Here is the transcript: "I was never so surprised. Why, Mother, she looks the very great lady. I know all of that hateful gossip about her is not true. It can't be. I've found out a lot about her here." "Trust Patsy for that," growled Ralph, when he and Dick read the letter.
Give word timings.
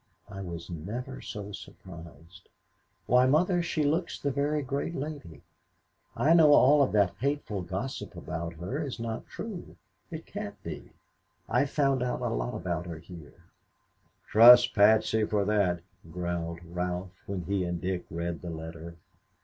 "I 0.27 0.41
was 0.41 0.67
never 0.67 1.21
so 1.21 1.51
surprised. 1.51 2.49
Why, 3.05 3.27
Mother, 3.27 3.61
she 3.61 3.83
looks 3.83 4.19
the 4.19 4.31
very 4.31 4.63
great 4.63 4.95
lady. 4.95 5.43
I 6.17 6.33
know 6.33 6.53
all 6.55 6.81
of 6.81 6.91
that 6.93 7.13
hateful 7.19 7.61
gossip 7.61 8.15
about 8.15 8.53
her 8.53 8.83
is 8.83 8.99
not 8.99 9.27
true. 9.27 9.75
It 10.09 10.25
can't 10.25 10.59
be. 10.63 10.89
I've 11.47 11.69
found 11.69 12.01
out 12.01 12.21
a 12.23 12.29
lot 12.29 12.55
about 12.55 12.87
her 12.87 12.97
here." 12.97 13.43
"Trust 14.27 14.73
Patsy 14.73 15.23
for 15.23 15.45
that," 15.45 15.81
growled 16.11 16.61
Ralph, 16.65 17.11
when 17.27 17.43
he 17.43 17.63
and 17.63 17.79
Dick 17.79 18.05
read 18.09 18.41
the 18.41 18.49
letter. 18.49 18.95